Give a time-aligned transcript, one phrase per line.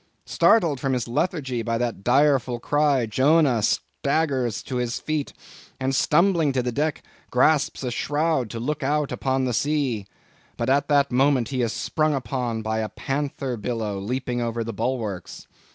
[0.25, 5.31] Startled from his lethargy by that direful cry, Jonah staggers to his feet,
[5.79, 10.07] and stumbling to the deck, grasps a shroud, to look out upon the sea.
[10.57, 14.73] But at that moment he is sprung upon by a panther billow leaping over the
[14.73, 15.45] bulwarks.